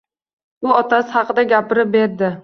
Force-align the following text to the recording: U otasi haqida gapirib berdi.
U 0.69 0.71
otasi 0.77 1.13
haqida 1.17 1.43
gapirib 1.51 1.93
berdi. 1.97 2.31